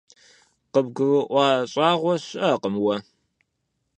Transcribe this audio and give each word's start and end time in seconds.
КъыбгурыӀуэ 0.73 1.47
щӀагъуэ 1.71 2.13
щыӀэкъым 2.25 2.75
уэ. 2.83 2.95